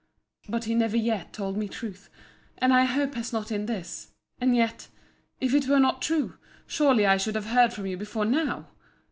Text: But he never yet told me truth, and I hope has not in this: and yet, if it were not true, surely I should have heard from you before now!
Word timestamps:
But 0.49 0.63
he 0.63 0.73
never 0.73 0.97
yet 0.97 1.31
told 1.31 1.57
me 1.57 1.67
truth, 1.69 2.09
and 2.57 2.73
I 2.73 2.85
hope 2.85 3.13
has 3.13 3.31
not 3.31 3.51
in 3.51 3.67
this: 3.67 4.07
and 4.39 4.55
yet, 4.55 4.87
if 5.39 5.53
it 5.53 5.67
were 5.67 5.79
not 5.79 6.01
true, 6.01 6.39
surely 6.65 7.05
I 7.05 7.17
should 7.17 7.35
have 7.35 7.45
heard 7.49 7.71
from 7.71 7.85
you 7.85 7.97
before 7.97 8.25
now! 8.25 8.69